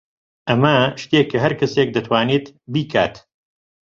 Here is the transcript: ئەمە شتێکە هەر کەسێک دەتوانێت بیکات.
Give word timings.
ئەمە 0.47 0.77
شتێکە 1.01 1.37
هەر 1.43 1.53
کەسێک 1.59 1.89
دەتوانێت 1.95 2.45
بیکات. 2.73 3.15